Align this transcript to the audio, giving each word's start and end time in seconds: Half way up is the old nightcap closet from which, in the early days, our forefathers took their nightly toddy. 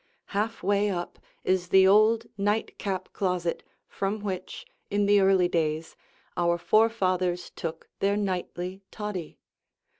Half 0.33 0.63
way 0.63 0.89
up 0.89 1.19
is 1.43 1.67
the 1.67 1.85
old 1.87 2.25
nightcap 2.35 3.13
closet 3.13 3.61
from 3.87 4.19
which, 4.19 4.65
in 4.89 5.05
the 5.05 5.19
early 5.19 5.47
days, 5.47 5.95
our 6.35 6.57
forefathers 6.57 7.51
took 7.55 7.87
their 7.99 8.17
nightly 8.17 8.81
toddy. 8.89 9.37